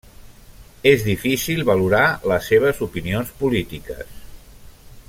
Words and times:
És 0.91 1.03
difícil 1.09 1.61
valorar 1.67 2.01
les 2.33 2.49
seves 2.53 2.81
opinions 2.87 3.35
polítiques. 3.45 4.19